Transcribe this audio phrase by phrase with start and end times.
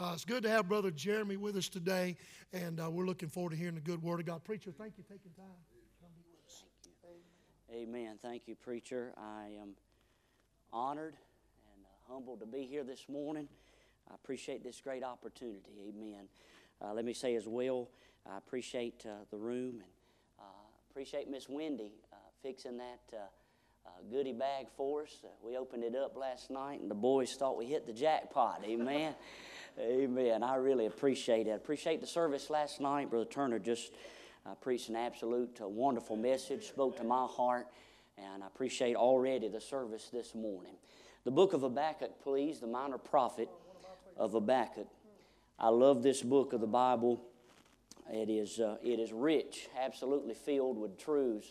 [0.00, 2.16] Uh, it's good to have Brother Jeremy with us today,
[2.54, 4.42] and uh, we're looking forward to hearing the good word of God.
[4.42, 5.44] Preacher, thank you for taking time.
[7.70, 8.18] Amen.
[8.22, 9.12] Thank you, preacher.
[9.18, 9.74] I am
[10.72, 11.16] honored
[11.74, 13.46] and uh, humbled to be here this morning.
[14.10, 15.90] I appreciate this great opportunity.
[15.90, 16.28] Amen.
[16.80, 17.90] Uh, let me say as well,
[18.26, 19.92] I appreciate uh, the room and
[20.40, 20.44] uh,
[20.90, 25.10] appreciate Miss Wendy uh, fixing that uh, goodie bag for us.
[25.44, 28.64] we opened it up last night, and the boys thought we hit the jackpot.
[28.64, 29.14] Amen.
[29.78, 30.42] Amen.
[30.42, 31.50] I really appreciate it.
[31.50, 33.10] Appreciate the service last night.
[33.10, 33.92] Brother Turner just
[34.44, 37.66] uh, preached an absolute uh, wonderful message, spoke to my heart,
[38.18, 40.74] and I appreciate already the service this morning.
[41.24, 43.48] The book of Habakkuk, please, the minor prophet
[44.16, 44.88] of Habakkuk.
[45.58, 47.20] I love this book of the Bible.
[48.10, 51.48] It is, uh, it is rich, absolutely filled with truths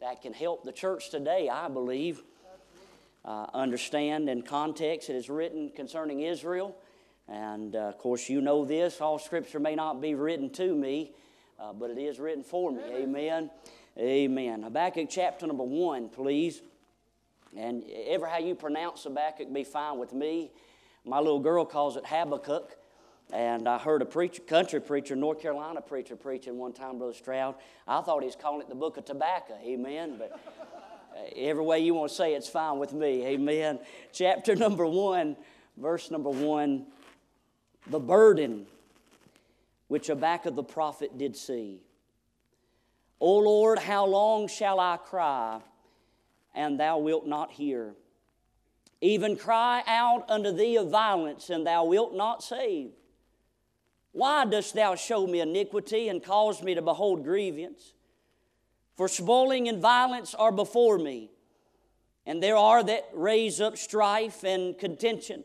[0.00, 2.22] that can help the church today, I believe,
[3.24, 5.08] uh, understand in context.
[5.08, 6.76] It is written concerning Israel.
[7.28, 11.12] And uh, of course, you know this all scripture may not be written to me,
[11.58, 12.82] uh, but it is written for me.
[12.92, 13.50] Amen.
[13.98, 14.62] Amen.
[14.62, 16.62] Habakkuk chapter number one, please.
[17.56, 20.52] And ever how you pronounce Habakkuk be fine with me.
[21.04, 22.76] My little girl calls it Habakkuk.
[23.32, 27.56] And I heard a preacher, country preacher, North Carolina preacher preaching one time, Brother Stroud.
[27.88, 29.54] I thought he was calling it the book of tobacco.
[29.64, 30.16] Amen.
[30.16, 33.26] But uh, every way you want to say it's fine with me.
[33.26, 33.80] Amen.
[34.12, 35.36] Chapter number one,
[35.76, 36.86] verse number one.
[37.88, 38.66] The burden
[39.88, 41.80] which Habakkuk the prophet did see.
[43.20, 45.60] O Lord, how long shall I cry,
[46.54, 47.94] and thou wilt not hear?
[49.00, 52.90] Even cry out unto thee of violence, and thou wilt not save.
[54.12, 57.92] Why dost thou show me iniquity and cause me to behold grievance?
[58.96, 61.30] For spoiling and violence are before me,
[62.24, 65.44] and there are that raise up strife and contention.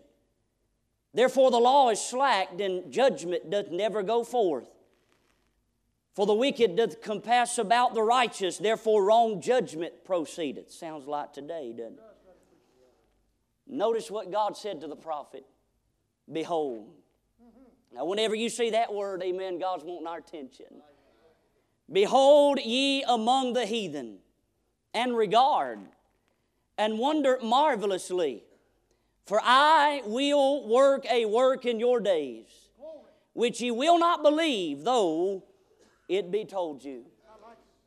[1.13, 4.69] Therefore, the law is slacked, and judgment doth never go forth.
[6.13, 10.71] For the wicked doth compass about the righteous, therefore wrong judgment proceedeth.
[10.71, 12.03] Sounds like today, doesn't it?
[13.67, 15.45] Notice what God said to the prophet
[16.31, 16.89] Behold.
[17.93, 20.81] Now, whenever you see that word, amen, God's wanting our attention.
[21.91, 24.19] Behold ye among the heathen,
[24.93, 25.79] and regard,
[26.77, 28.43] and wonder marvelously
[29.25, 32.47] for I will work a work in your days,
[33.33, 35.43] which ye will not believe, though
[36.09, 37.05] it be told you.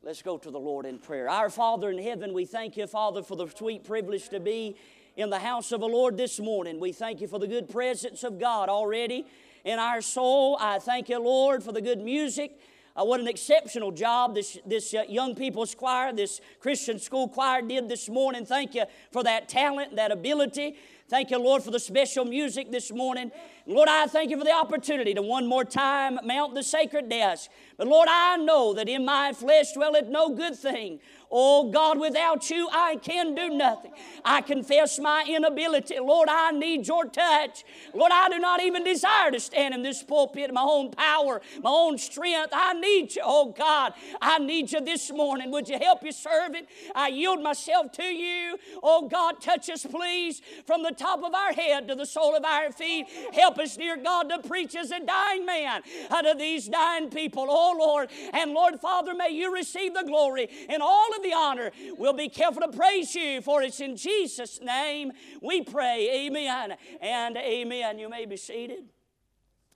[0.01, 1.27] Let's go to the Lord in prayer.
[1.27, 4.75] Our Father in heaven, we thank you, Father, for the sweet privilege to be
[5.15, 6.79] in the house of the Lord this morning.
[6.79, 9.25] We thank you for the good presence of God already
[9.63, 10.57] in our soul.
[10.59, 12.59] I thank you, Lord, for the good music.
[12.95, 17.61] Uh, what an exceptional job this, this uh, young people's choir, this Christian school choir
[17.61, 18.45] did this morning.
[18.45, 20.77] Thank you for that talent, that ability.
[21.07, 23.31] Thank you, Lord, for the special music this morning.
[23.67, 27.51] Lord, I thank you for the opportunity to one more time mount the sacred desk.
[27.77, 30.99] But Lord, I know that in my flesh dwelleth no good thing.
[31.31, 33.91] Oh God, without you, I can do nothing.
[34.23, 35.99] I confess my inability.
[35.99, 37.65] Lord, I need your touch.
[37.93, 41.41] Lord, I do not even desire to stand in this pulpit in my own power,
[41.61, 42.51] my own strength.
[42.53, 43.21] I need you.
[43.25, 45.51] Oh God, I need you this morning.
[45.51, 46.67] Would you help your servant?
[46.93, 48.57] I yield myself to you.
[48.83, 52.45] Oh God, touch us, please, from the top of our head to the sole of
[52.45, 53.07] our feet.
[53.33, 57.47] Help us, dear God, to preach as a dying man unto these dying people.
[57.49, 61.33] Oh Oh, Lord, and Lord Father, may you receive the glory and all of the
[61.33, 61.71] honor.
[61.97, 65.11] We'll be careful to praise you, for it's in Jesus' name
[65.41, 66.27] we pray.
[66.27, 67.97] Amen and amen.
[67.97, 68.83] You may be seated.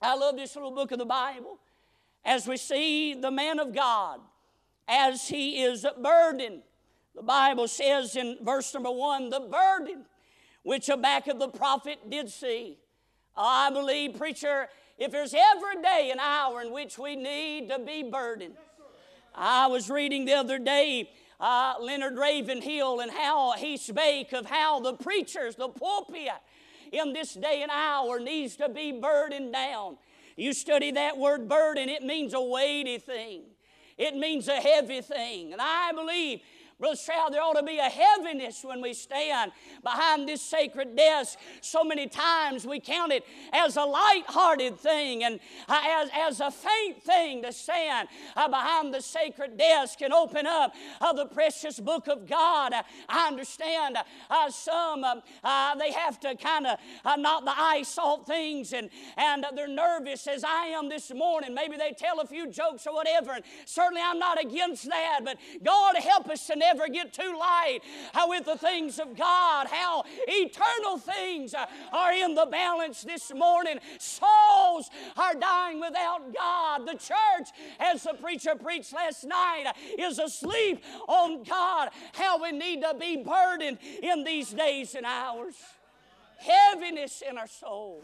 [0.00, 1.58] I love this little book of the Bible
[2.24, 4.20] as we see the man of God
[4.86, 6.62] as he is burdened.
[7.16, 10.04] The Bible says in verse number one, the burden
[10.62, 12.78] which Habakkuk the prophet did see.
[13.36, 14.68] I believe, preacher,
[15.00, 18.54] if there's ever a day, an hour in which we need to be burdened.
[19.34, 24.80] I was reading the other day uh, Leonard Ravenhill and how he spake of how
[24.80, 26.28] the preachers, the pulpit,
[26.92, 29.96] in this day and hour needs to be burdened down.
[30.36, 33.42] You study that word burden, it means a weighty thing.
[33.96, 35.52] It means a heavy thing.
[35.52, 36.40] And I believe
[36.80, 41.38] Brother Stroud, there ought to be a heaviness when we stand behind this sacred desk.
[41.60, 43.22] So many times we count it
[43.52, 45.38] as a light-hearted thing and
[45.68, 50.46] uh, as, as a faint thing to stand uh, behind the sacred desk and open
[50.46, 52.72] up uh, the precious book of God.
[53.10, 53.98] I understand
[54.48, 55.22] some, um,
[55.78, 56.78] they have to kind of
[57.18, 58.88] knock the eye salt things and,
[59.18, 61.54] and they're nervous as I am this morning.
[61.54, 63.32] Maybe they tell a few jokes or whatever.
[63.32, 67.36] And certainly I'm not against that, but God help us to never never get too
[67.38, 67.80] light
[68.28, 71.54] with the things of God, how eternal things
[71.92, 73.78] are in the balance this morning.
[73.98, 76.86] Souls are dying without God.
[76.86, 81.90] The church, as the preacher preached last night, is asleep on God.
[82.12, 85.54] How we need to be burdened in these days and hours.
[86.38, 88.02] Heaviness in our soul.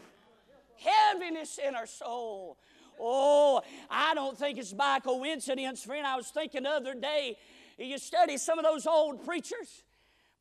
[0.77, 2.57] Heaviness in our soul.
[2.99, 6.05] Oh, I don't think it's by coincidence, friend.
[6.05, 7.37] I was thinking the other day,
[7.85, 9.83] you study some of those old preachers,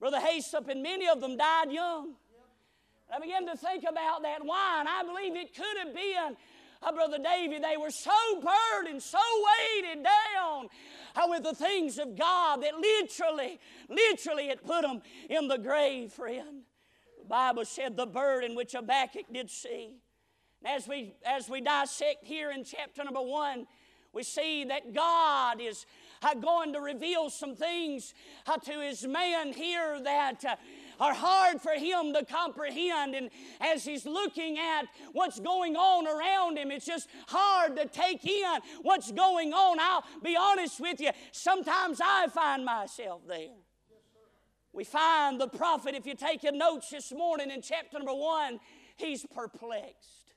[0.01, 2.15] Brother Haysop, and many of them died young.
[3.15, 4.41] I began to think about that.
[4.41, 6.37] And I believe it could have been,
[6.83, 9.19] uh, Brother David, they were so burdened, so
[9.75, 10.69] weighted down
[11.15, 16.13] uh, with the things of God that literally, literally it put them in the grave,
[16.13, 16.63] friend.
[17.19, 19.91] The Bible said the burden which Habakkuk did see.
[20.65, 23.67] As we, as we dissect here in chapter number one,
[24.13, 25.87] we see that God is
[26.41, 28.15] going to reveal some things
[28.47, 30.57] uh, to his man here that uh,
[31.01, 33.15] are hard for him to comprehend.
[33.15, 33.31] And
[33.61, 38.59] as he's looking at what's going on around him, it's just hard to take in
[38.83, 39.79] what's going on.
[39.81, 43.49] I'll be honest with you, sometimes I find myself there.
[44.73, 48.61] We find the prophet, if you're taking notes this morning in chapter number one,
[48.97, 50.35] he's perplexed.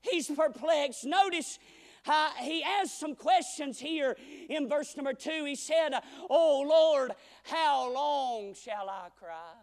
[0.00, 1.04] He's perplexed.
[1.04, 1.58] Notice
[2.06, 4.16] uh, he asked some questions here
[4.48, 5.44] in verse number two.
[5.44, 5.90] He said,
[6.30, 7.12] Oh Lord,
[7.44, 9.54] how long shall I cry?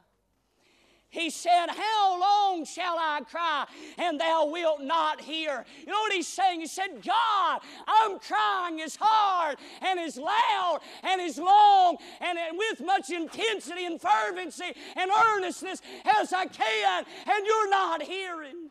[1.15, 3.65] He said, How long shall I cry
[3.97, 5.65] and thou wilt not hear?
[5.79, 6.59] You know what he's saying?
[6.59, 12.85] He said, God, I'm crying as hard and as loud and as long and with
[12.85, 15.81] much intensity and fervency and earnestness
[16.19, 18.69] as I can, and you're not hearing.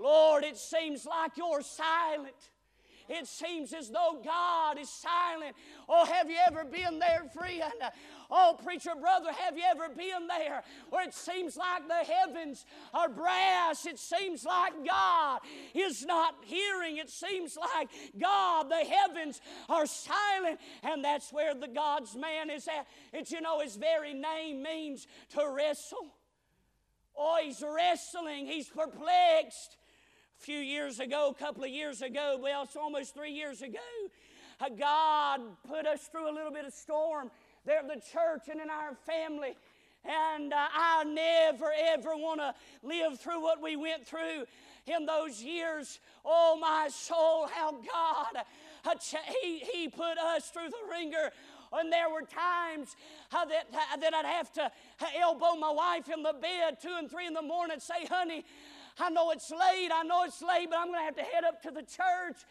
[0.00, 2.50] Lord, it seems like you're silent.
[3.08, 5.56] It seems as though God is silent.
[5.88, 7.62] Oh, have you ever been there, friend?
[8.30, 13.08] Oh, preacher brother, have you ever been there where it seems like the heavens are
[13.08, 13.86] brass?
[13.86, 15.40] It seems like God
[15.74, 16.96] is not hearing.
[16.96, 17.88] It seems like
[18.20, 20.58] God, the heavens are silent.
[20.82, 22.86] And that's where the God's man is at.
[23.12, 26.14] It's, you know, his very name means to wrestle.
[27.16, 29.76] Oh, he's wrestling, he's perplexed.
[30.38, 33.78] A few years ago, a couple of years ago, well, it's almost three years ago,
[34.60, 37.30] uh, God put us through a little bit of storm
[37.64, 39.56] there the church and in our family.
[40.04, 44.44] And uh, I never, ever want to live through what we went through
[44.86, 45.98] in those years.
[46.24, 48.44] Oh, my soul, how God,
[48.84, 48.94] uh,
[49.42, 51.30] he, he put us through the wringer.
[51.72, 52.94] And there were times
[53.32, 56.94] uh, that, uh, that I'd have to uh, elbow my wife in the bed two
[56.96, 58.44] and three in the morning and say, honey,
[58.98, 61.44] I know it's late, I know it's late, but I'm going to have to head
[61.44, 62.44] up to the church.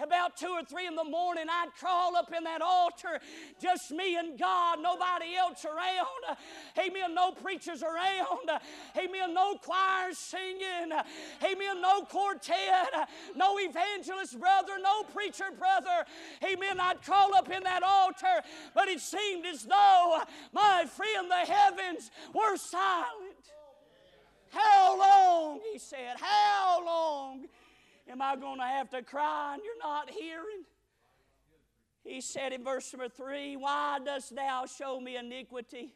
[0.00, 3.20] About two or three in the morning, I'd crawl up in that altar,
[3.60, 6.38] just me and God, nobody else around.
[6.78, 7.14] Amen.
[7.14, 8.50] No preachers around.
[8.96, 9.34] Amen.
[9.34, 10.92] No choir singing.
[11.44, 11.80] Amen.
[11.80, 13.08] No quartet.
[13.36, 14.72] No evangelist brother.
[14.82, 16.04] No preacher brother.
[16.42, 16.80] Amen.
[16.80, 18.42] I'd crawl up in that altar,
[18.74, 20.18] but it seemed as though
[20.52, 23.31] my friend, the heavens were silent.
[24.52, 27.46] How long, he said, how long
[28.10, 30.64] am I going to have to cry and you're not hearing?
[32.04, 35.94] He said in verse number three, Why dost thou show me iniquity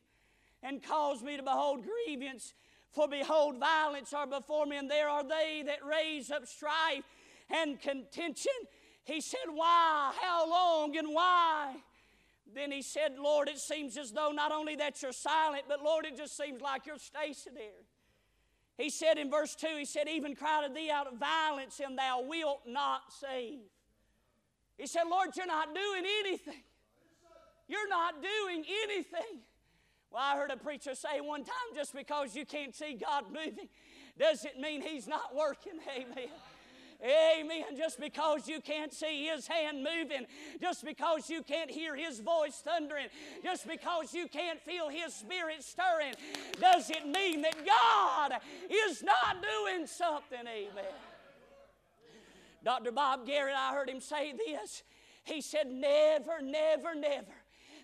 [0.62, 2.55] and cause me to behold grievance?
[2.93, 7.05] For behold, violence are before me, and there are they that raise up strife
[7.50, 8.52] and contention.
[9.04, 10.12] He said, Why?
[10.23, 11.75] How long and why?
[12.54, 16.07] Then he said, Lord, it seems as though not only that you're silent, but Lord,
[16.07, 17.85] it just seems like you're stationary.
[18.76, 21.99] He said in verse 2, He said, Even cried to thee out of violence, and
[21.99, 23.61] thou wilt not save.
[24.76, 26.62] He said, Lord, you're not doing anything.
[27.68, 29.40] You're not doing anything.
[30.11, 33.68] Well, I heard a preacher say one time just because you can't see God moving
[34.18, 35.73] doesn't mean He's not working.
[35.97, 36.28] Amen.
[37.03, 37.76] Amen.
[37.76, 40.26] Just because you can't see His hand moving,
[40.61, 43.09] just because you can't hear His voice thundering,
[43.43, 46.15] just because you can't feel His Spirit stirring,
[46.61, 48.33] doesn't mean that God
[48.71, 50.41] is not doing something.
[50.41, 50.85] Amen.
[52.65, 52.91] Dr.
[52.91, 54.83] Bob Garrett, I heard him say this.
[55.23, 57.26] He said, Never, never, never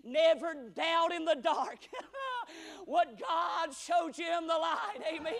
[0.04, 1.78] Never doubt in the dark
[2.86, 4.98] what God showed you in the light.
[5.14, 5.32] Amen.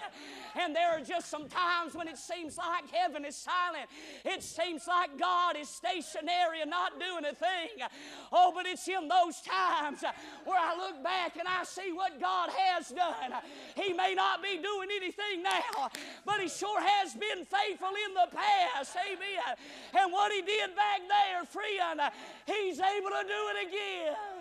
[0.54, 3.90] And there are just some times when it seems like heaven is silent.
[4.24, 7.86] It seems like God is stationary and not doing a thing.
[8.30, 10.04] Oh, but it's in those times
[10.44, 13.32] where I look back and I see what God has done.
[13.74, 15.90] He may not be doing anything now,
[16.24, 18.96] but He sure has been faithful in the past.
[19.10, 19.56] Amen.
[19.98, 22.00] And what He did back there, friend,
[22.46, 24.31] He's able to do it again.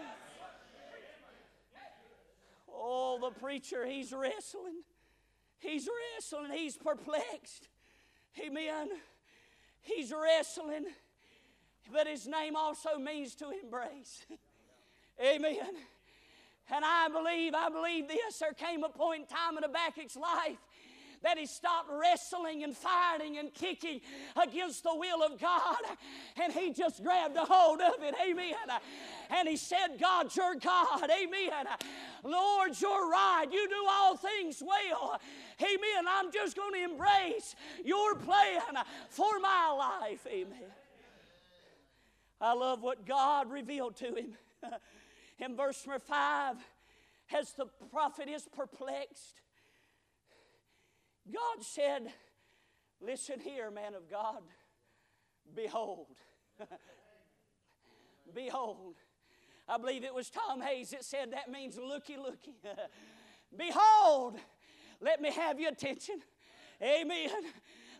[2.83, 4.81] Oh, the preacher, he's wrestling.
[5.59, 6.51] He's wrestling.
[6.51, 7.67] He's perplexed.
[8.43, 8.89] Amen.
[9.81, 10.85] He's wrestling,
[11.93, 14.25] but his name also means to embrace.
[15.23, 15.75] Amen.
[16.73, 18.39] And I believe, I believe this.
[18.39, 20.57] There came a point in time in Habakkuk's life
[21.23, 24.01] that he stopped wrestling and fighting and kicking
[24.41, 25.77] against the will of God
[26.41, 28.15] and he just grabbed a hold of it.
[28.27, 28.55] Amen.
[29.29, 31.03] And he said, God, you're God.
[31.03, 31.65] Amen.
[32.23, 33.45] Lord, you're right.
[33.51, 35.19] You do all things well.
[35.61, 36.05] Amen.
[36.09, 38.61] I'm just going to embrace your plan
[39.09, 40.25] for my life.
[40.27, 40.71] Amen.
[42.39, 44.33] I love what God revealed to him.
[45.39, 46.55] In verse number 5,
[47.37, 49.41] as the prophet is perplexed,
[51.25, 52.11] God said,
[53.01, 54.41] Listen here, man of God.
[55.55, 56.07] Behold.
[58.35, 58.95] Behold.
[59.67, 62.53] I believe it was Tom Hayes that said that means looky, looky.
[63.57, 64.37] Behold.
[64.99, 66.21] Let me have your attention.
[66.81, 67.29] Amen.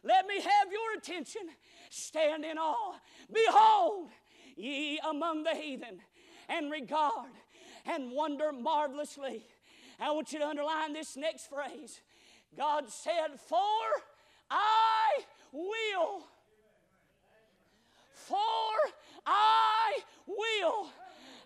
[0.04, 1.42] Let me have your attention.
[1.90, 2.96] Stand in awe.
[3.32, 4.10] Behold,
[4.56, 6.00] ye among the heathen,
[6.48, 7.32] and regard
[7.86, 9.46] and wonder marvelously.
[10.00, 12.01] I want you to underline this next phrase
[12.58, 13.58] God said, For
[14.50, 16.24] I will.
[18.13, 18.38] For
[19.25, 20.88] I will.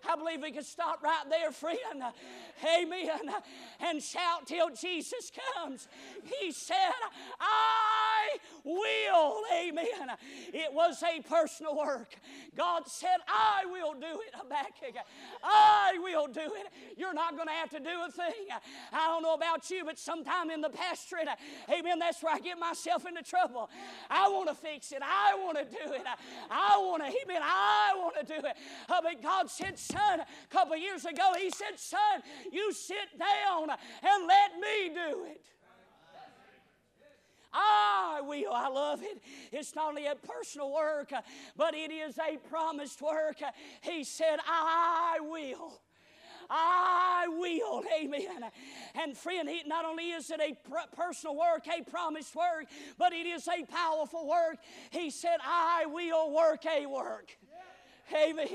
[0.08, 2.02] I believe we could stop right there, friend.
[2.64, 3.20] Amen.
[3.80, 5.88] And shout till Jesus comes.
[6.40, 6.76] He said,
[7.40, 9.42] I will.
[9.54, 10.16] Amen.
[10.52, 12.14] It was a personal work.
[12.56, 14.34] God said, I will do it.
[14.34, 15.02] Habakkuk,
[15.42, 16.68] I will do it.
[16.96, 18.46] You're not going to have to do a thing.
[18.92, 21.28] I don't know about you, but sometime in the pastorate,
[21.70, 23.68] amen, that's where I get myself into trouble.
[24.10, 25.02] I want to fix it.
[25.02, 26.02] I want to do it.
[26.50, 28.56] I want to, amen, I want to do it.
[28.88, 32.22] Uh, but God said, son, a couple years ago, He said, son,
[32.52, 35.44] you sit down and let me do it.
[37.58, 38.52] Ah, I will.
[38.52, 39.22] I love it.
[39.50, 41.22] It's not only a personal work, uh,
[41.56, 43.36] but it is a promised work.
[43.80, 45.80] He said, I will.
[46.50, 47.82] I will.
[47.98, 48.50] Amen.
[48.94, 50.54] And friend, not only is it a
[50.94, 52.66] personal work, a promised work,
[52.98, 54.58] but it is a powerful work.
[54.90, 57.36] He said, I will work a work.
[58.14, 58.48] Amen.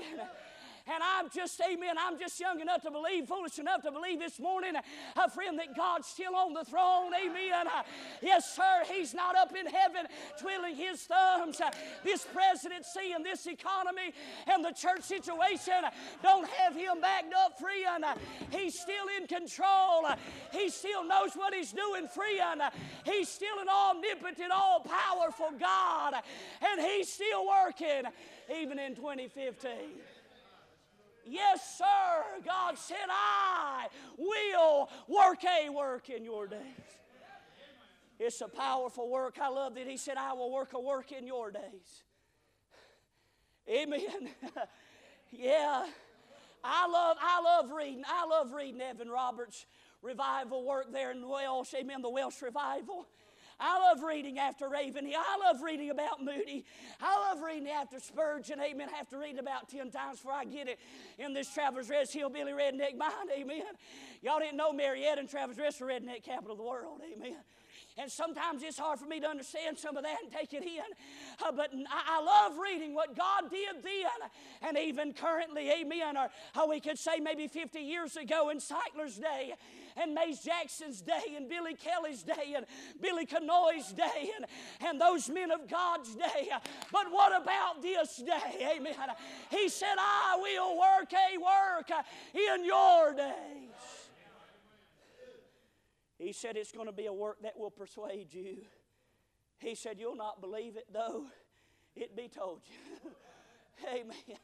[0.88, 4.40] And I'm just, amen, I'm just young enough to believe, foolish enough to believe this
[4.40, 4.74] morning,
[5.16, 7.12] a friend, that God's still on the throne.
[7.14, 7.68] Amen.
[7.68, 7.84] Uh,
[8.22, 10.08] yes, sir, He's not up in heaven
[10.40, 11.62] twiddling His thumbs.
[11.62, 11.70] Uh,
[12.04, 14.14] this presidency and this economy
[14.48, 15.74] and the church situation
[16.24, 18.04] don't have Him backed up, friend.
[18.04, 18.16] Uh,
[18.50, 20.08] he's still in control.
[20.52, 22.62] He still knows what He's doing, friend.
[23.06, 26.16] He's still an omnipotent, all powerful God.
[26.62, 28.04] And He's still working
[28.50, 29.70] even in 2015.
[31.26, 32.42] Yes, sir.
[32.46, 33.88] God said, I
[34.18, 36.60] will work a work in your days.
[38.20, 39.38] It's a powerful work.
[39.42, 42.04] I love that He said, I will work a work in your days.
[43.70, 44.30] Amen.
[45.32, 45.86] yeah.
[46.64, 48.04] I love, I love reading.
[48.08, 49.66] I love reading Evan Roberts'
[50.02, 51.74] revival work there in Welsh.
[51.74, 52.02] Amen.
[52.02, 53.08] The Welsh revival.
[53.62, 55.20] I love reading after Ravenhill.
[55.20, 56.66] I love reading about Moody.
[57.00, 58.60] I love reading after Spurgeon.
[58.60, 58.90] Amen.
[58.92, 60.80] I have to read about 10 times before I get it
[61.20, 63.30] in this Travelers Rest Hillbilly Redneck mind.
[63.32, 63.64] Amen.
[64.22, 67.02] Y'all didn't know Marietta and Travelers Rest are redneck capital of the world.
[67.16, 67.38] Amen.
[68.02, 71.46] And sometimes it's hard for me to understand some of that and take it in.
[71.46, 74.30] Uh, but I, I, love reading what God did then
[74.64, 79.18] and even currently, amen, or how we could say maybe 50 years ago in Sightler's
[79.18, 79.54] day
[79.98, 82.66] and Mays Jackson's day and Billy Kelly's day and
[83.00, 84.46] Billy Canoy's day and,
[84.84, 86.50] and those men of God's day.
[86.92, 88.76] But what about this day?
[88.78, 88.96] Amen.
[89.52, 91.92] He said, I will work a work
[92.34, 94.01] in your days.
[96.22, 98.58] He said, It's going to be a work that will persuade you.
[99.58, 101.26] He said, You'll not believe it, though
[101.96, 103.12] it be told you.
[103.92, 104.38] Amen.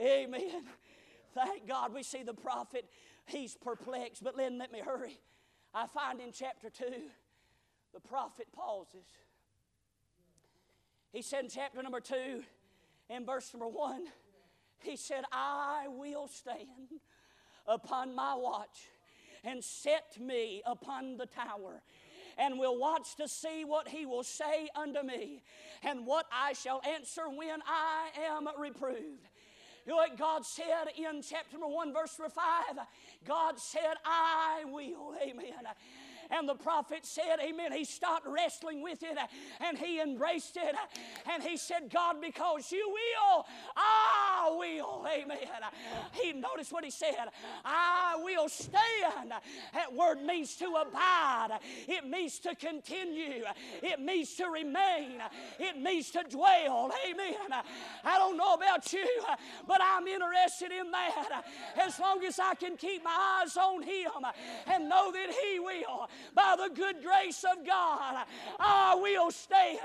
[0.00, 0.64] Amen.
[1.32, 2.86] Thank God we see the prophet.
[3.26, 5.20] He's perplexed, but then let me hurry.
[5.72, 6.84] I find in chapter 2,
[7.94, 9.06] the prophet pauses.
[11.12, 12.42] He said in chapter number 2,
[13.10, 14.06] in verse number 1,
[14.80, 16.98] he said, I will stand
[17.68, 18.88] upon my watch
[19.44, 21.82] and set me upon the tower
[22.38, 25.42] and will watch to see what he will say unto me
[25.82, 29.26] and what I shall answer when I am reproved.
[29.86, 32.32] You know what God said in chapter 1, verse 5?
[33.26, 35.14] God said, I will.
[35.22, 35.66] Amen.
[36.30, 37.72] And the prophet said, Amen.
[37.72, 39.18] He stopped wrestling with it
[39.60, 40.74] and he embraced it.
[41.30, 43.46] And he said, God, because you will,
[43.76, 45.06] I will.
[45.10, 45.38] Amen.
[46.12, 47.28] He noticed what he said.
[47.64, 49.32] I will stand.
[49.74, 51.58] That word means to abide.
[51.88, 53.44] It means to continue.
[53.82, 55.20] It means to remain.
[55.58, 56.92] It means to dwell.
[57.08, 57.34] Amen.
[58.04, 59.06] I don't know about you,
[59.66, 61.44] but I'm interested in that.
[61.80, 64.10] As long as I can keep my eyes on Him
[64.66, 68.26] and know that He will, by the good grace of God,
[68.58, 69.80] I will stand.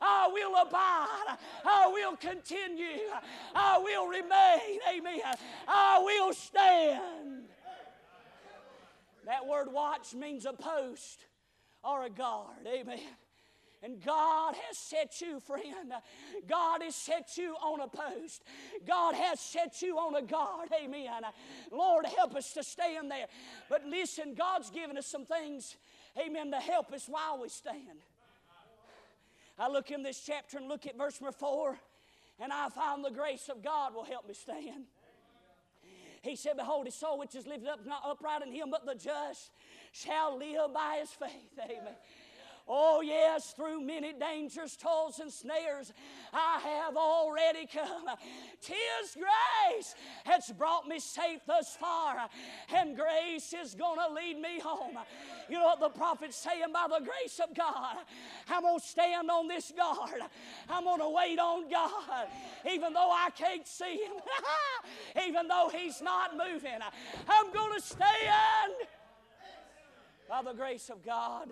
[0.00, 1.38] I will abide.
[1.64, 3.08] I will continue.
[3.54, 4.80] I will remain.
[4.90, 5.20] Amen.
[5.66, 7.44] I will stand.
[9.26, 11.26] That word watch means a post
[11.84, 12.66] or a guard.
[12.66, 12.98] Amen.
[13.82, 15.92] And God has set you, friend.
[16.46, 18.42] God has set you on a post.
[18.86, 20.68] God has set you on a guard.
[20.84, 21.22] Amen.
[21.72, 23.26] Lord, help us to stand there.
[23.70, 25.76] But listen, God's given us some things,
[26.18, 28.00] amen, to help us while we stand.
[29.58, 31.78] I look in this chapter and look at verse number four,
[32.38, 34.84] and I find the grace of God will help me stand.
[36.22, 38.94] He said, Behold, his soul which is lifted up, not upright in him, but the
[38.94, 39.50] just
[39.92, 41.58] shall live by his faith.
[41.58, 41.94] Amen.
[42.72, 45.92] Oh, yes, through many dangers, toils, and snares,
[46.32, 48.06] I have already come.
[48.62, 52.28] Tis grace has brought me safe thus far,
[52.72, 54.96] and grace is going to lead me home.
[55.48, 56.72] You know what the prophet's saying?
[56.72, 57.96] By the grace of God,
[58.48, 60.20] I'm going to stand on this guard.
[60.68, 62.28] I'm going to wait on God,
[62.70, 64.12] even though I can't see Him,
[65.26, 66.78] even though He's not moving.
[67.28, 68.74] I'm going to stand
[70.28, 71.48] by the grace of God.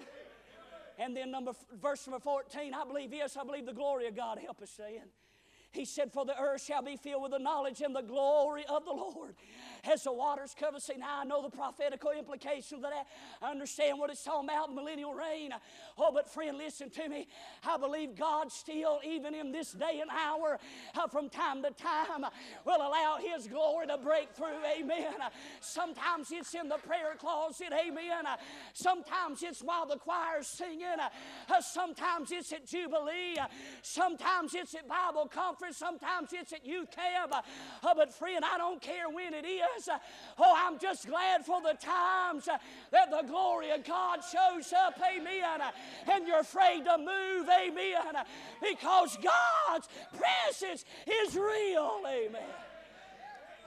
[0.98, 4.38] And then number verse number 14, I believe, yes, I believe the glory of God
[4.38, 5.10] help us stand.
[5.70, 8.84] He said, For the earth shall be filled with the knowledge and the glory of
[8.84, 9.36] the Lord
[9.84, 10.80] as the waters cover.
[10.80, 13.06] See, now I know the prophetical implications of that.
[13.42, 15.52] I understand what it's talking about, millennial reign.
[15.96, 17.28] Oh, but friend, listen to me.
[17.66, 20.58] I believe God still, even in this day and hour,
[20.94, 22.24] uh, from time to time,
[22.64, 24.58] will allow His glory to break through.
[24.78, 25.14] Amen.
[25.60, 27.68] Sometimes it's in the prayer closet.
[27.72, 28.24] Amen.
[28.72, 30.86] Sometimes it's while the choir's singing.
[30.98, 33.36] Uh, sometimes it's at Jubilee.
[33.82, 35.76] Sometimes it's at Bible conference.
[35.76, 37.32] Sometimes it's at youth camp.
[37.34, 39.67] Uh, but friend, I don't care when it is.
[40.38, 44.98] Oh, I'm just glad for the times that the glory of God shows up.
[45.16, 45.60] Amen.
[46.10, 47.48] And you're afraid to move.
[47.48, 48.24] Amen.
[48.62, 52.02] Because God's presence is real.
[52.06, 52.67] Amen.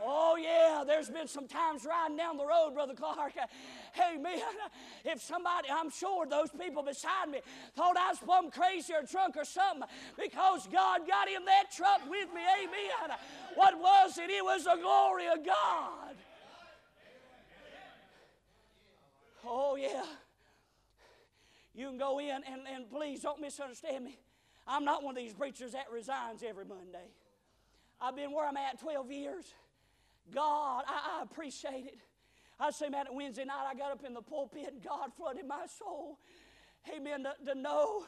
[0.04, 3.34] Oh, yeah, there's been some times riding down the road, Brother Clark.
[3.94, 4.40] Hey, Amen.
[5.04, 7.42] If somebody, I'm sure those people beside me
[7.76, 9.84] thought I was plumb crazy or drunk or something
[10.18, 12.40] because God got in that truck with me.
[12.64, 13.18] Amen.
[13.56, 14.30] What was it?
[14.30, 16.16] It was the glory of God.
[19.46, 20.06] Oh, yeah.
[21.76, 24.20] You can go in and, and please don't misunderstand me.
[24.66, 27.10] I'm not one of these preachers that resigns every Monday.
[28.00, 29.54] I've been where I'm at 12 years.
[30.34, 31.98] God, I, I appreciate it.
[32.60, 35.66] I say, man, Wednesday night I got up in the pulpit and God flooded my
[35.66, 36.20] soul.
[36.96, 37.24] Amen.
[37.24, 38.06] To, to know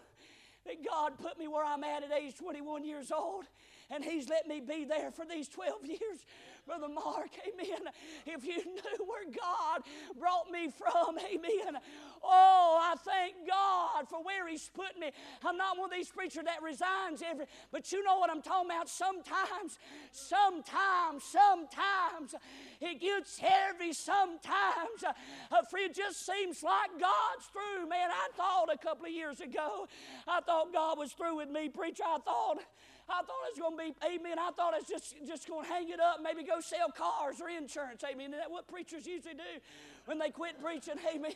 [0.65, 3.45] that God put me where I'm at at age 21 years old
[3.93, 6.25] and He's let me be there for these 12 years.
[6.65, 7.91] Brother Mark, amen.
[8.25, 9.82] If you knew where God
[10.17, 11.82] brought me from, amen.
[12.23, 15.12] Oh, I thank God for where He's put me.
[15.43, 18.69] I'm not one of these preachers that resigns every, but you know what I'm talking
[18.71, 18.88] about.
[18.88, 19.77] Sometimes,
[20.12, 22.36] sometimes, sometimes
[22.79, 23.91] it gets heavy.
[23.91, 27.89] Sometimes, uh, it just seems like God's through.
[27.89, 29.88] Man, I thought a couple of years ago,
[30.27, 32.03] I thought God was through with me, preacher.
[32.06, 32.60] I thought.
[33.09, 34.39] I thought it was going to be, amen.
[34.39, 37.41] I thought I was just, just going to hang it up, maybe go sell cars
[37.41, 38.33] or insurance, amen.
[38.33, 39.59] Is that what preachers usually do
[40.05, 41.33] when they quit preaching, amen.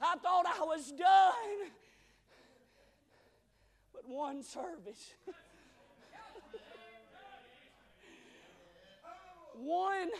[0.00, 1.70] I thought I was done.
[3.92, 5.14] But one service.
[9.56, 10.10] one.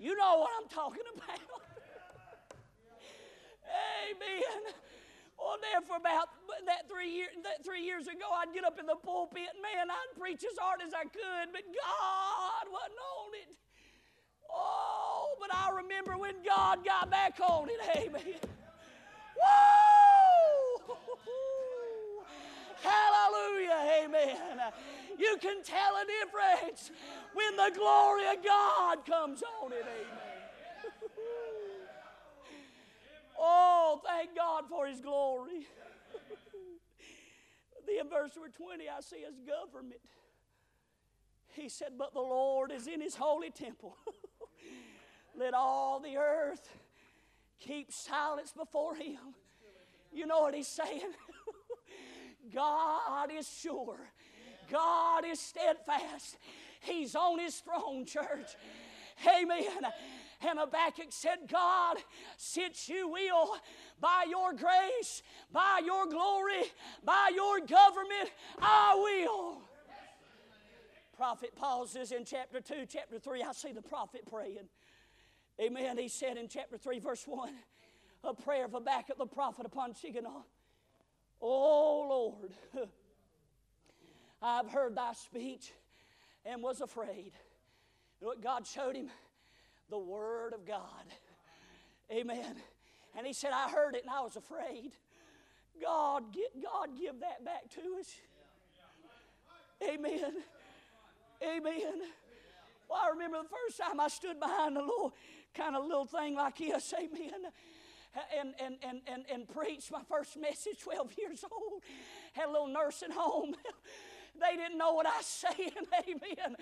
[0.00, 1.40] You know what I'm talking about.
[4.10, 4.72] Amen.
[5.38, 6.28] Well, there for about
[6.66, 10.18] that three, year, that three years ago, I'd get up in the pulpit, man, I'd
[10.18, 13.56] preach as hard as I could, but God wasn't on it.
[14.50, 17.80] Oh, but I remember when God got back on it.
[17.96, 18.34] Amen.
[19.38, 20.94] Woo!
[22.82, 24.04] Hallelujah.
[24.04, 24.60] Amen.
[25.18, 26.90] You can tell a difference
[27.34, 29.84] when the glory of God comes on it.
[29.84, 30.37] Amen.
[33.38, 35.66] Oh, thank God for His glory.
[37.86, 40.00] then, verse number 20, I see His government.
[41.54, 43.96] He said, But the Lord is in His holy temple.
[45.38, 46.68] Let all the earth
[47.60, 49.34] keep silence before him.
[50.12, 51.12] You know what he's saying?
[52.54, 53.98] God is sure.
[54.70, 56.36] God is steadfast.
[56.80, 58.56] He's on his throne, church.
[59.26, 59.62] Amen.
[60.46, 61.96] And Habakkuk said, God,
[62.36, 63.56] since you will,
[64.00, 65.22] by your grace,
[65.52, 66.62] by your glory,
[67.04, 69.62] by your government, I will.
[71.16, 73.42] Prophet pauses in chapter 2, chapter 3.
[73.42, 74.68] I see the prophet praying.
[75.60, 75.98] Amen.
[75.98, 77.50] He said in chapter 3, verse 1,
[78.22, 80.44] a prayer of Habakkuk the prophet upon Shigionoth.
[81.42, 82.36] Oh
[82.72, 82.88] Lord,
[84.42, 85.72] I've heard thy speech
[86.44, 87.32] and was afraid.
[88.20, 89.10] You know what God showed him?
[89.90, 91.04] The Word of God.
[92.12, 92.56] Amen.
[93.16, 94.92] And he said, I heard it and I was afraid.
[95.82, 98.12] God, get, God give that back to us.
[99.82, 100.32] Amen.
[101.42, 102.00] Amen.
[102.88, 105.14] Well, I remember the first time I stood behind a little
[105.54, 106.92] kind of little thing like this.
[106.98, 107.52] Amen
[108.38, 111.82] and, and, and, and, and preached my first message, 12 years old.
[112.32, 113.54] Had a little nursing home.
[114.40, 115.72] They didn't know what I was saying.
[116.08, 116.56] Amen.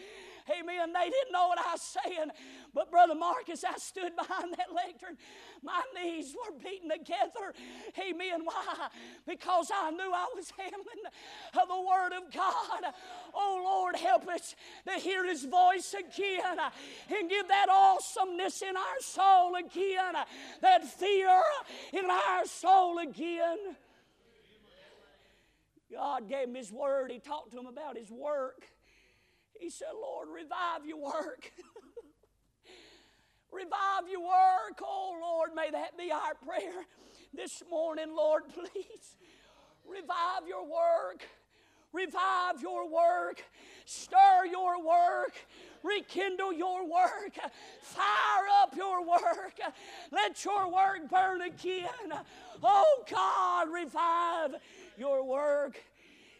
[0.51, 0.93] Amen.
[0.93, 2.31] They didn't know what I was saying.
[2.75, 5.17] But Brother Marcus, I stood behind that lectern,
[5.62, 7.55] my knees were beating together.
[7.99, 8.45] Amen.
[8.45, 8.89] Why?
[9.27, 11.03] Because I knew I was handling
[11.53, 12.93] the Word of God.
[13.35, 14.55] Oh Lord, help us
[14.87, 16.59] to hear His voice again
[17.17, 20.15] and give that awesomeness in our soul again,
[20.61, 21.43] that fear
[21.93, 23.77] in our soul again.
[25.92, 27.11] God gave him his word.
[27.11, 28.64] He talked to him about his work.
[29.59, 31.51] He said, Lord, revive your work.
[33.53, 34.81] revive your work.
[34.83, 36.85] Oh, Lord, may that be our prayer
[37.35, 39.16] this morning, Lord, please.
[39.88, 41.25] Revive your work.
[41.92, 43.42] Revive your work.
[43.85, 45.33] Stir your work.
[45.83, 47.38] Rekindle your work.
[47.81, 49.59] Fire up your work.
[50.11, 52.12] Let your work burn again.
[52.62, 54.61] Oh God, revive
[54.99, 55.77] your work.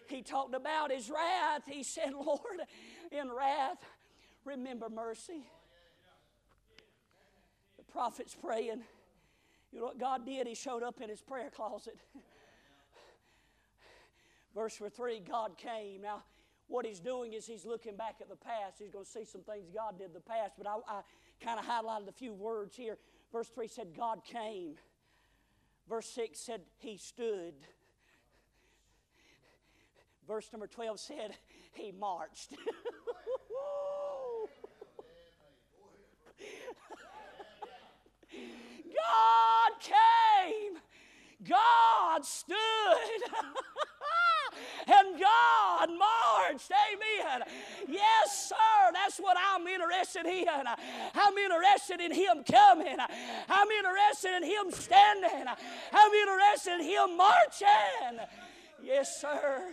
[0.09, 1.62] He talked about his wrath.
[1.66, 2.62] He said, Lord,
[3.11, 3.85] in wrath,
[4.45, 5.49] remember mercy.
[7.77, 8.83] The prophet's praying.
[9.73, 10.47] You know what God did?
[10.47, 11.99] He showed up in his prayer closet.
[14.55, 16.03] Verse 3 God came.
[16.03, 16.23] Now,
[16.69, 18.77] what he's doing is he's looking back at the past.
[18.79, 21.01] He's going to see some things God did in the past, but I, I
[21.45, 22.97] kind of highlighted a few words here.
[23.33, 24.77] Verse 3 said, God came.
[25.88, 27.55] Verse 6 said, He stood.
[30.26, 31.36] Verse number 12 said,
[31.72, 32.50] He marched.
[38.96, 40.78] God came.
[41.48, 42.56] God stood.
[44.86, 46.70] and God marched.
[46.92, 47.42] Amen.
[47.88, 48.92] Yes, sir.
[48.92, 50.46] That's what I'm interested in.
[51.14, 52.96] I'm interested in Him coming.
[53.48, 55.46] I'm interested in Him standing.
[55.92, 58.20] I'm interested in Him marching.
[58.82, 59.72] Yes, sir.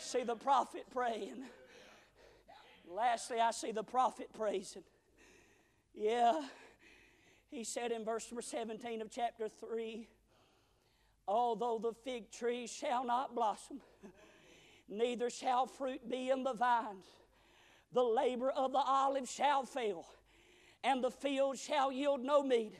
[0.00, 1.44] See the prophet praying.
[2.88, 4.82] Lastly, I see the prophet praising.
[5.94, 6.40] Yeah.
[7.50, 10.08] He said in verse number 17 of chapter 3
[11.28, 13.80] Although the fig tree shall not blossom,
[14.88, 17.06] neither shall fruit be in the vines,
[17.92, 20.06] the labor of the olive shall fail,
[20.82, 22.74] and the field shall yield no meat.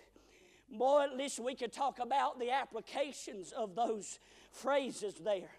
[0.68, 4.18] Boy, at least we could talk about the applications of those
[4.50, 5.50] phrases there.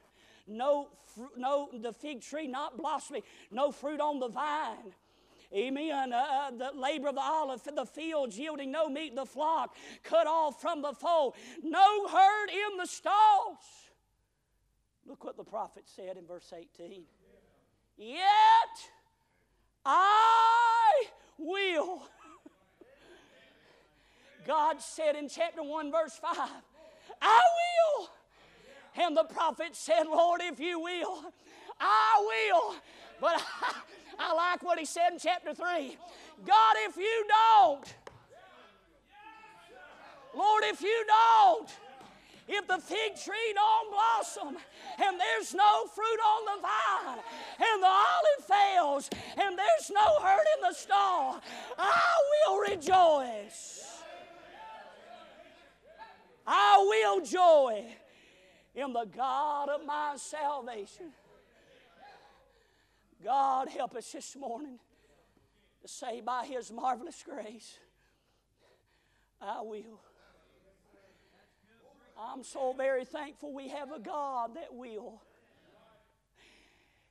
[0.48, 0.90] No,
[1.38, 4.94] no, the fig tree not blossoming, no fruit on the vine.
[5.54, 6.14] Amen.
[6.14, 10.26] Uh, uh, the labor of the olive, the fields yielding no meat, the flock cut
[10.26, 13.58] off from the fold, no herd in the stalls.
[15.06, 17.04] Look what the prophet said in verse 18.
[17.98, 18.22] Yet
[19.86, 21.06] I
[21.38, 22.04] will.
[24.48, 26.50] God said in chapter 1, verse 5,
[27.22, 27.42] I
[27.98, 28.10] will.
[28.98, 31.24] And the prophet said, Lord, if you will,
[31.80, 32.76] I will.
[33.20, 33.74] But I,
[34.32, 35.98] I like what he said in chapter 3.
[36.46, 37.96] God, if you don't,
[40.36, 41.70] Lord, if you don't,
[42.48, 44.58] if the fig tree don't blossom
[45.02, 47.24] and there's no fruit on the vine
[47.60, 51.42] and the olive fails and there's no herd in the stall,
[51.78, 52.12] I
[52.48, 53.88] will rejoice.
[56.46, 57.86] I will joy
[58.74, 61.12] in the God of my salvation.
[63.24, 64.80] God, help us this morning
[65.82, 67.78] to say, by His marvelous grace,
[69.42, 70.02] I will.
[72.20, 75.22] I'm so very thankful we have a God that will.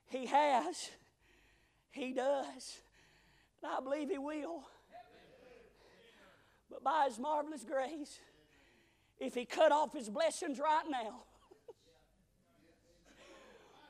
[0.07, 0.89] He has,
[1.91, 2.79] He does,
[3.61, 4.63] and I believe He will.
[6.69, 8.19] But by His marvelous grace,
[9.19, 11.23] if He cut off His blessings right now,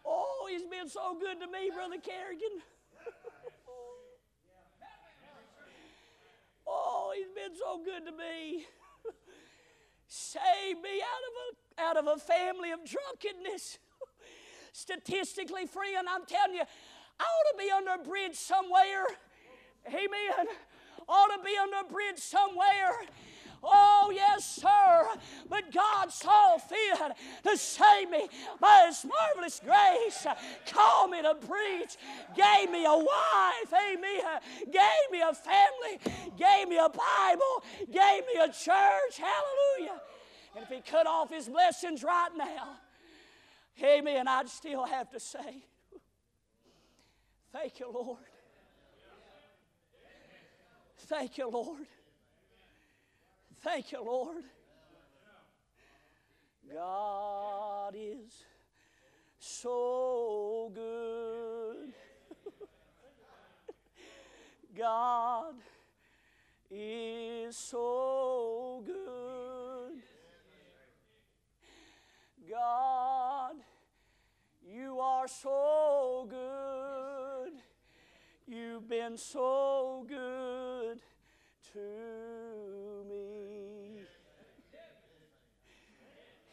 [0.05, 2.61] oh, He's been so good to me, Brother Kerrigan.
[6.67, 8.65] oh, He's been so good to me.
[10.07, 13.79] Save me out of a, out of a family of drunkenness.
[14.73, 16.63] Statistically, friend, I'm telling you,
[17.17, 19.07] I ought to be under a bridge somewhere.
[19.87, 20.47] Amen.
[21.07, 23.07] Ought to be under a bridge somewhere.
[23.63, 25.19] Oh, yes, sir.
[25.49, 26.99] But God saw fit
[27.43, 28.27] to save me
[28.59, 30.25] by His marvelous grace.
[30.65, 31.97] Called me to preach.
[32.35, 33.73] Gave me a wife.
[33.73, 34.39] Amen.
[34.65, 35.99] Gave me a family.
[36.37, 37.63] Gave me a Bible.
[37.85, 39.17] Gave me a church.
[39.17, 40.01] Hallelujah.
[40.55, 42.77] And if He cut off His blessings right now,
[43.83, 45.65] amen, I'd still have to say,
[47.51, 48.17] Thank you, Lord.
[50.97, 51.85] Thank you, Lord.
[53.61, 54.43] Thank you, Lord.
[56.73, 58.43] God is
[59.37, 61.93] so good.
[64.77, 65.53] God
[66.71, 70.01] is so good.
[72.49, 73.57] God,
[74.67, 77.53] you are so good.
[78.47, 80.99] You've been so good
[81.73, 83.40] to me.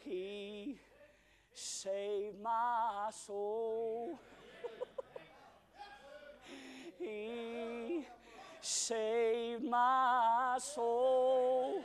[0.09, 0.75] He
[1.53, 4.19] saved my soul.
[6.97, 8.07] he
[8.59, 11.83] saved my soul.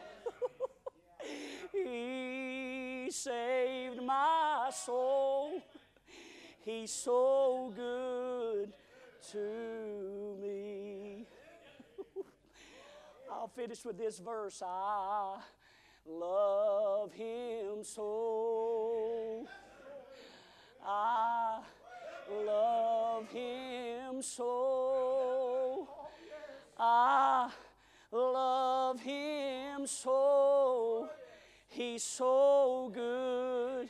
[1.70, 5.60] he saved my soul.
[6.64, 8.72] He's so good
[9.32, 11.26] to me.
[13.30, 14.62] I'll finish with this verse.
[14.64, 15.36] I
[16.06, 19.46] love him so.
[20.86, 21.60] I
[22.30, 25.88] love him so.
[26.78, 27.50] I
[28.12, 31.08] love him so.
[31.68, 33.88] He's so good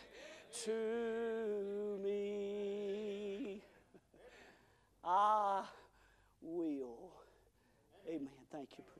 [0.64, 3.62] to me.
[5.04, 5.64] I
[6.40, 7.12] will.
[8.08, 8.28] Amen.
[8.50, 8.93] Thank you.